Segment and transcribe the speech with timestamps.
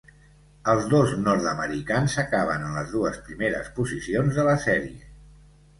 [0.71, 5.17] Els dos nord-americans acaben en les dues primeres posicions de la sèrie.